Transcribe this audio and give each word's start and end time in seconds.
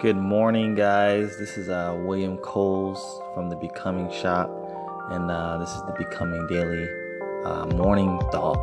Good 0.00 0.16
morning, 0.16 0.76
guys. 0.76 1.38
This 1.38 1.58
is 1.58 1.68
uh, 1.68 2.00
William 2.04 2.38
Coles 2.38 3.20
from 3.34 3.48
the 3.48 3.56
Becoming 3.56 4.12
Shop, 4.12 4.48
and 5.10 5.28
uh, 5.28 5.58
this 5.58 5.70
is 5.70 5.82
the 5.86 5.94
Becoming 5.98 6.46
Daily 6.46 6.86
uh, 7.44 7.66
Morning 7.74 8.16
Thought. 8.30 8.60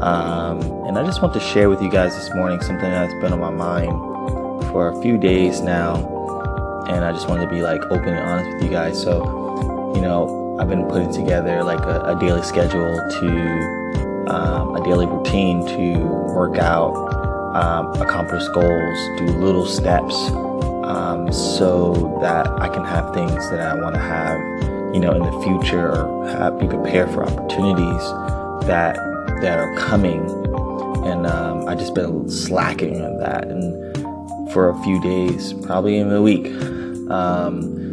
Um, 0.00 0.62
and 0.86 0.98
I 0.98 1.04
just 1.04 1.20
want 1.20 1.34
to 1.34 1.40
share 1.40 1.68
with 1.68 1.82
you 1.82 1.90
guys 1.90 2.16
this 2.16 2.34
morning 2.34 2.58
something 2.62 2.90
that's 2.90 3.12
been 3.20 3.34
on 3.34 3.40
my 3.40 3.50
mind 3.50 3.92
for 4.72 4.88
a 4.88 5.02
few 5.02 5.18
days 5.18 5.60
now, 5.60 5.96
and 6.88 7.04
I 7.04 7.12
just 7.12 7.28
wanted 7.28 7.50
to 7.50 7.50
be 7.50 7.60
like 7.60 7.82
open 7.90 8.08
and 8.08 8.20
honest 8.20 8.54
with 8.54 8.64
you 8.64 8.70
guys. 8.70 8.98
So, 8.98 9.92
you 9.94 10.00
know, 10.00 10.56
I've 10.58 10.70
been 10.70 10.88
putting 10.88 11.12
together 11.12 11.62
like 11.62 11.80
a, 11.80 12.16
a 12.16 12.18
daily 12.18 12.42
schedule 12.42 12.96
to 12.96 14.26
um, 14.34 14.74
a 14.74 14.82
daily 14.82 15.04
routine 15.04 15.66
to 15.66 15.98
work 16.32 16.56
out, 16.56 17.21
um, 17.54 17.92
accomplish 18.00 18.46
goals, 18.48 19.18
do 19.18 19.26
little 19.26 19.66
steps 19.66 20.14
um, 20.84 21.32
so 21.32 22.18
that 22.20 22.46
I 22.60 22.68
can 22.68 22.84
have 22.84 23.14
things 23.14 23.50
that 23.50 23.60
I 23.60 23.74
want 23.80 23.94
to 23.94 24.00
have, 24.00 24.38
you 24.94 25.00
know, 25.00 25.12
in 25.12 25.22
the 25.22 25.40
future 25.42 25.90
or 25.90 26.28
have, 26.28 26.58
be 26.58 26.66
prepared 26.66 27.10
for 27.10 27.24
opportunities 27.24 28.02
that 28.66 28.96
that 29.40 29.58
are 29.58 29.74
coming. 29.76 30.22
And 31.04 31.26
um, 31.26 31.68
I 31.68 31.74
just 31.74 31.94
been 31.94 32.28
slacking 32.30 33.02
on 33.04 33.18
that, 33.18 33.48
and 33.48 34.52
for 34.52 34.70
a 34.70 34.82
few 34.82 35.00
days, 35.00 35.52
probably 35.52 35.98
in 35.98 36.10
a 36.12 36.22
week. 36.22 36.46
Um, 37.10 37.92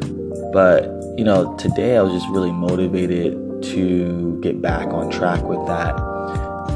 but 0.53 0.85
you 1.17 1.23
know, 1.25 1.55
today 1.57 1.97
I 1.97 2.01
was 2.01 2.13
just 2.13 2.29
really 2.29 2.51
motivated 2.51 3.33
to 3.63 4.39
get 4.41 4.61
back 4.61 4.87
on 4.87 5.09
track 5.09 5.43
with 5.43 5.65
that, 5.67 5.99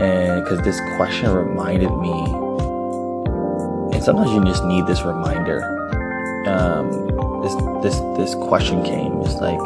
and 0.01 0.43
because 0.43 0.61
this 0.61 0.79
question 0.97 1.31
reminded 1.31 1.95
me, 1.97 2.42
sometimes 4.03 4.31
you 4.31 4.43
just 4.43 4.65
need 4.65 4.85
this 4.85 5.01
reminder 5.03 5.63
um, 6.47 6.91
this 7.41 7.55
this 7.81 7.99
this 8.17 8.35
question 8.35 8.83
came. 8.83 9.21
It's 9.21 9.35
like, 9.35 9.59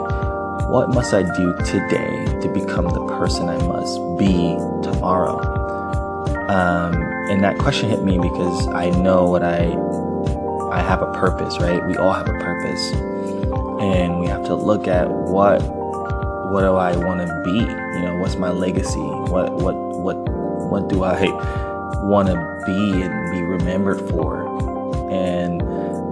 what 0.70 0.90
must 0.90 1.14
I 1.14 1.24
do 1.24 1.56
today 1.66 2.26
to 2.42 2.50
become 2.54 2.86
the 2.86 3.06
person 3.18 3.50
I 3.50 3.58
must 3.58 4.00
be 4.18 4.56
tomorrow? 4.84 5.40
Um, 6.50 6.94
and 7.30 7.44
that 7.44 7.58
question 7.58 7.90
hit 7.90 8.04
me 8.04 8.18
because 8.18 8.68
I 8.70 8.90
know 8.92 9.26
what 9.26 9.44
I 9.44 9.74
I 10.72 10.82
have 10.82 11.02
a 11.02 11.12
purpose, 11.14 11.58
right? 11.60 11.84
We 11.86 11.98
all 11.98 12.14
have 12.14 12.28
a 12.28 12.38
purpose, 12.40 12.92
and 13.82 14.20
we 14.20 14.28
have 14.28 14.46
to 14.46 14.56
look 14.56 14.88
at 14.88 15.10
what 15.10 15.62
what 16.52 16.62
do 16.62 16.76
I 16.76 16.96
want 16.96 17.22
to 17.22 17.42
be? 17.44 17.60
You 17.60 18.02
know, 18.06 18.18
what's 18.20 18.36
my 18.36 18.52
legacy? 18.52 19.00
What 19.00 19.54
what 19.54 19.76
what 19.76 20.16
what 20.70 20.90
do 20.90 21.04
I 21.04 21.26
want 22.04 22.28
to 22.28 22.57
be 22.68 23.02
and 23.02 23.32
be 23.32 23.42
remembered 23.42 24.08
for? 24.12 24.46
And 25.10 25.62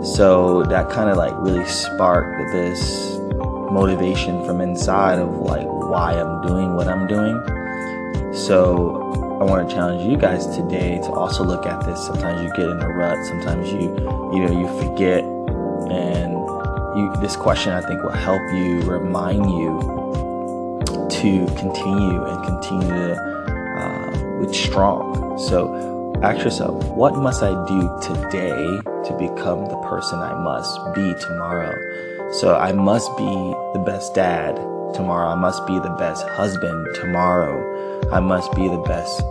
so 0.05 0.63
that 0.63 0.89
kind 0.89 1.09
of 1.09 1.17
like 1.17 1.33
really 1.37 1.65
sparked 1.65 2.51
this 2.51 3.19
motivation 3.71 4.45
from 4.45 4.61
inside 4.61 5.19
of 5.19 5.37
like 5.37 5.67
why 5.67 6.13
I'm 6.13 6.41
doing 6.47 6.75
what 6.75 6.87
I'm 6.87 7.07
doing. 7.07 7.35
So 8.33 9.01
I 9.39 9.43
want 9.43 9.67
to 9.67 9.75
challenge 9.75 10.09
you 10.09 10.17
guys 10.17 10.47
today 10.55 10.97
to 10.99 11.11
also 11.11 11.43
look 11.43 11.65
at 11.65 11.85
this. 11.85 12.05
Sometimes 12.05 12.41
you 12.41 12.49
get 12.55 12.69
in 12.69 12.81
a 12.81 12.89
rut, 12.89 13.17
sometimes 13.25 13.71
you 13.71 13.89
you 14.33 14.45
know 14.45 14.51
you 14.51 14.67
forget 14.79 15.23
and 15.91 16.33
you 16.97 17.13
this 17.19 17.35
question 17.35 17.73
I 17.73 17.81
think 17.81 18.01
will 18.01 18.11
help 18.11 18.41
you 18.53 18.81
remind 18.81 19.49
you 19.51 19.79
to 21.09 21.45
continue 21.57 22.23
and 22.23 22.43
continue 22.45 22.87
to 22.87 23.15
uh, 23.77 24.37
with 24.39 24.55
strong. 24.55 25.37
So 25.37 25.94
Ask 26.23 26.43
yourself, 26.43 26.83
what 26.95 27.15
must 27.17 27.43
I 27.43 27.51
do 27.67 27.81
today 28.01 28.65
to 29.05 29.17
become 29.19 29.65
the 29.65 29.77
person 29.87 30.19
I 30.19 30.33
must 30.33 30.79
be 30.95 31.13
tomorrow? 31.19 31.75
So 32.31 32.55
I 32.55 32.71
must 32.71 33.15
be 33.17 33.23
the 33.73 33.83
best 33.85 34.15
dad 34.15 34.55
tomorrow. 34.93 35.27
I 35.27 35.35
must 35.35 35.67
be 35.67 35.77
the 35.77 35.93
best 35.99 36.25
husband 36.29 36.87
tomorrow. 36.95 37.59
I 38.11 38.21
must 38.21 38.51
be 38.55 38.67
the 38.67 38.81
best 38.87 39.21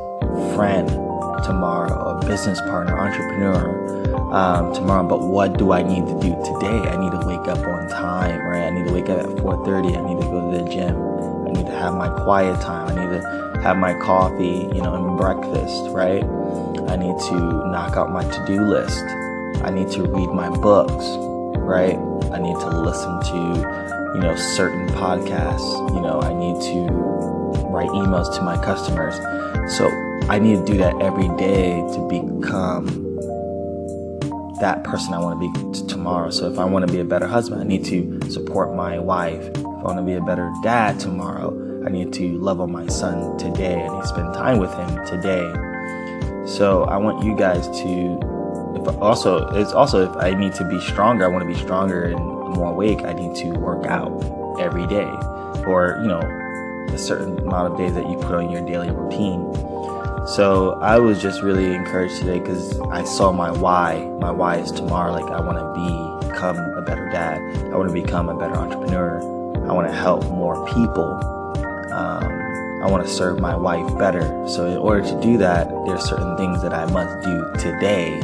friend 0.54 0.88
tomorrow, 1.42 2.18
a 2.18 2.26
business 2.26 2.60
partner, 2.62 2.98
entrepreneur 2.98 4.34
um, 4.34 4.74
tomorrow. 4.74 5.08
But 5.08 5.22
what 5.22 5.56
do 5.58 5.72
I 5.72 5.82
need 5.82 6.06
to 6.06 6.20
do 6.20 6.36
today? 6.44 6.88
I 6.88 6.96
need 6.96 7.12
to 7.12 7.26
wake 7.26 7.48
up 7.48 7.58
on 7.66 7.88
time, 7.88 8.40
right? 8.46 8.64
I 8.64 8.70
need 8.70 8.86
to 8.86 8.92
wake 8.92 9.08
up 9.08 9.20
at 9.20 9.26
4:30. 9.26 9.96
I 9.96 10.06
need 10.06 10.20
to 10.20 10.26
go 10.28 10.50
to 10.50 10.58
the 10.58 10.70
gym. 10.70 11.13
I 11.54 11.58
need 11.58 11.66
to 11.66 11.78
have 11.78 11.94
my 11.94 12.08
quiet 12.08 12.60
time. 12.60 12.88
I 12.88 13.04
need 13.04 13.20
to 13.20 13.60
have 13.62 13.76
my 13.76 13.94
coffee, 13.94 14.68
you 14.74 14.82
know, 14.82 14.94
and 14.94 15.16
breakfast, 15.16 15.84
right? 15.90 16.24
I 16.90 16.96
need 16.96 17.16
to 17.28 17.34
knock 17.70 17.96
out 17.96 18.10
my 18.10 18.24
to 18.24 18.44
do 18.44 18.66
list. 18.66 19.04
I 19.62 19.70
need 19.70 19.88
to 19.92 20.02
read 20.02 20.30
my 20.30 20.50
books, 20.50 21.04
right? 21.58 21.96
I 22.32 22.40
need 22.40 22.58
to 22.58 22.68
listen 22.68 23.20
to, 23.20 24.14
you 24.16 24.20
know, 24.20 24.34
certain 24.34 24.88
podcasts. 24.88 25.94
You 25.94 26.00
know, 26.00 26.20
I 26.20 26.34
need 26.34 26.60
to 26.72 26.92
write 27.68 27.88
emails 27.90 28.34
to 28.34 28.42
my 28.42 28.56
customers. 28.56 29.14
So 29.76 29.88
I 30.28 30.40
need 30.40 30.56
to 30.56 30.64
do 30.64 30.78
that 30.78 31.00
every 31.00 31.28
day 31.36 31.76
to 31.94 32.08
become 32.08 32.86
that 34.60 34.82
person 34.82 35.14
I 35.14 35.20
want 35.20 35.40
to 35.40 35.72
be 35.72 35.72
t- 35.72 35.86
tomorrow. 35.86 36.30
So 36.30 36.50
if 36.50 36.58
I 36.58 36.64
want 36.64 36.84
to 36.86 36.92
be 36.92 36.98
a 36.98 37.04
better 37.04 37.28
husband, 37.28 37.60
I 37.60 37.64
need 37.64 37.84
to 37.84 38.28
support 38.28 38.74
my 38.74 38.98
wife. 38.98 39.48
I 39.84 39.88
want 39.88 39.98
to 39.98 40.02
be 40.02 40.14
a 40.14 40.22
better 40.22 40.50
dad 40.62 40.98
tomorrow, 40.98 41.52
I 41.84 41.90
need 41.90 42.10
to 42.14 42.38
love 42.38 42.58
on 42.58 42.72
my 42.72 42.86
son 42.86 43.36
today. 43.36 43.86
To 43.86 44.06
spend 44.06 44.32
time 44.32 44.56
with 44.56 44.72
him 44.72 45.04
today. 45.04 45.44
So 46.46 46.84
I 46.84 46.96
want 46.96 47.22
you 47.22 47.36
guys 47.36 47.68
to 47.82 48.18
if 48.76 48.88
also 49.02 49.46
it's 49.48 49.72
also 49.72 50.10
if 50.10 50.16
I 50.16 50.32
need 50.32 50.54
to 50.54 50.64
be 50.64 50.80
stronger, 50.80 51.26
I 51.26 51.28
want 51.28 51.42
to 51.42 51.54
be 51.54 51.60
stronger 51.60 52.04
and 52.04 52.16
more 52.16 52.72
awake, 52.72 53.02
I 53.02 53.12
need 53.12 53.36
to 53.36 53.50
work 53.58 53.84
out 53.84 54.10
every 54.58 54.86
day. 54.86 55.10
Or, 55.66 55.98
you 56.00 56.08
know, 56.08 56.20
a 56.90 56.98
certain 56.98 57.38
amount 57.40 57.72
of 57.72 57.78
days 57.78 57.92
that 57.92 58.08
you 58.08 58.16
put 58.16 58.32
on 58.36 58.50
your 58.50 58.64
daily 58.64 58.90
routine. 58.90 59.52
So 60.26 60.78
I 60.80 60.98
was 60.98 61.20
just 61.20 61.42
really 61.42 61.74
encouraged 61.74 62.16
today 62.20 62.38
because 62.38 62.80
I 62.90 63.04
saw 63.04 63.32
my 63.32 63.50
why. 63.50 64.00
My 64.18 64.30
why 64.30 64.56
is 64.56 64.72
tomorrow. 64.72 65.12
Like 65.12 65.30
I 65.30 65.40
want 65.42 65.58
to 65.58 65.74
be 65.74 66.30
become 66.30 66.56
a 66.56 66.80
better 66.80 67.10
dad. 67.10 67.38
I 67.70 67.76
want 67.76 67.88
to 67.88 67.94
become 67.94 68.30
a 68.30 68.38
better 68.38 68.56
entrepreneur. 68.56 69.33
I 69.68 69.72
want 69.72 69.88
to 69.88 69.94
help 69.94 70.24
more 70.24 70.66
people. 70.74 71.12
Um, 71.92 72.82
I 72.82 72.86
want 72.86 73.06
to 73.06 73.10
serve 73.10 73.40
my 73.40 73.56
wife 73.56 73.98
better. 73.98 74.22
So 74.46 74.66
in 74.66 74.76
order 74.76 75.02
to 75.02 75.20
do 75.22 75.38
that, 75.38 75.68
there 75.68 75.94
are 75.94 76.00
certain 76.00 76.36
things 76.36 76.60
that 76.62 76.74
I 76.74 76.84
must 76.86 77.24
do 77.24 77.52
today 77.58 78.20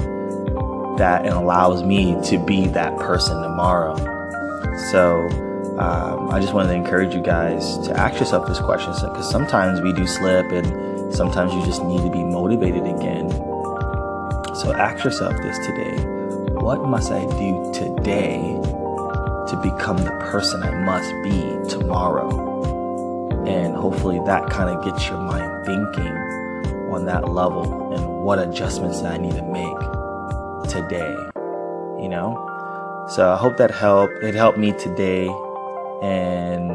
that 0.98 1.26
allows 1.26 1.82
me 1.82 2.20
to 2.24 2.38
be 2.38 2.66
that 2.68 2.98
person 2.98 3.40
tomorrow. 3.42 3.96
So 4.90 5.26
um, 5.78 6.30
I 6.30 6.40
just 6.40 6.52
wanted 6.52 6.68
to 6.68 6.74
encourage 6.74 7.14
you 7.14 7.22
guys 7.22 7.78
to 7.86 7.98
ask 7.98 8.20
yourself 8.20 8.46
this 8.46 8.58
question 8.58 8.92
because 8.92 9.30
sometimes 9.30 9.80
we 9.80 9.94
do 9.94 10.06
slip 10.06 10.52
and 10.52 11.14
sometimes 11.14 11.54
you 11.54 11.64
just 11.64 11.82
need 11.84 12.02
to 12.02 12.10
be 12.10 12.22
motivated 12.22 12.82
again. 12.82 13.30
So 14.54 14.74
ask 14.74 15.04
yourself 15.04 15.34
this 15.38 15.56
today 15.66 16.20
what 16.60 16.84
must 16.84 17.10
I 17.10 17.24
do 17.38 17.72
today 17.72 18.60
to 19.50 19.56
become 19.56 19.98
the 19.98 20.10
person 20.30 20.62
I 20.62 20.70
must 20.84 21.12
be 21.22 21.68
tomorrow? 21.68 22.48
And 23.46 23.74
hopefully 23.74 24.20
that 24.26 24.48
kind 24.48 24.70
of 24.70 24.84
gets 24.84 25.08
your 25.08 25.18
mind 25.18 25.66
thinking 25.66 26.16
on 26.92 27.04
that 27.06 27.28
level 27.28 27.92
and 27.92 28.24
what 28.24 28.38
adjustments 28.38 29.02
that 29.02 29.12
I 29.12 29.16
need 29.16 29.34
to 29.34 29.42
make 29.42 29.78
today, 30.70 31.16
you 32.00 32.08
know? 32.08 32.46
So 33.08 33.32
I 33.32 33.36
hope 33.36 33.56
that 33.56 33.72
helped. 33.72 34.12
It 34.22 34.34
helped 34.34 34.58
me 34.58 34.72
today. 34.72 35.26
And 36.00 36.70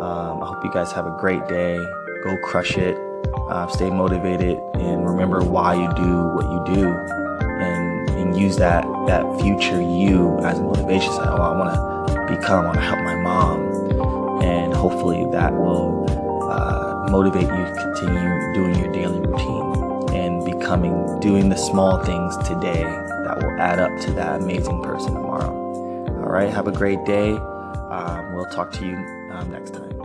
um, 0.00 0.42
I 0.42 0.46
hope 0.46 0.64
you 0.64 0.72
guys 0.72 0.92
have 0.92 1.06
a 1.06 1.16
great 1.18 1.46
day. 1.48 1.76
Go 2.22 2.36
crush 2.44 2.76
it. 2.76 2.96
Uh, 3.48 3.66
stay 3.66 3.90
motivated 3.90 4.58
and 4.74 5.04
remember 5.08 5.42
why 5.42 5.74
you 5.74 5.92
do 5.94 6.22
what 6.28 6.44
you 6.44 6.74
do 6.74 6.88
and, 6.88 8.10
and 8.10 8.36
use 8.36 8.56
that, 8.56 8.84
that 9.06 9.22
future 9.40 9.80
you 9.80 10.38
as 10.40 10.60
motivation. 10.60 11.10
Say, 11.12 11.22
oh, 11.22 11.42
I 11.42 11.56
want 11.56 11.74
to 11.74 11.91
become, 12.26 12.64
I 12.64 12.66
want 12.66 12.78
to 12.78 12.84
help 12.84 13.00
my 13.00 13.14
mom. 13.14 14.40
And 14.42 14.74
hopefully 14.74 15.26
that 15.32 15.52
will 15.52 16.06
uh, 16.50 17.06
motivate 17.10 17.42
you 17.42 17.48
to 17.48 17.74
continue 17.94 18.54
doing 18.54 18.78
your 18.78 18.92
daily 18.92 19.20
routine 19.20 20.14
and 20.14 20.44
becoming, 20.44 21.20
doing 21.20 21.48
the 21.48 21.56
small 21.56 22.02
things 22.04 22.36
today 22.48 22.82
that 22.82 23.38
will 23.38 23.60
add 23.60 23.78
up 23.78 24.00
to 24.02 24.12
that 24.12 24.42
amazing 24.42 24.82
person 24.82 25.14
tomorrow. 25.14 25.52
All 26.22 26.30
right, 26.30 26.50
have 26.50 26.66
a 26.66 26.72
great 26.72 27.04
day. 27.04 27.32
Um, 27.32 28.34
we'll 28.34 28.46
talk 28.46 28.72
to 28.72 28.86
you 28.86 28.96
um, 29.32 29.50
next 29.50 29.74
time. 29.74 30.01